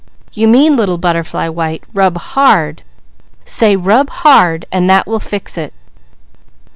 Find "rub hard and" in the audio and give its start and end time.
3.75-4.89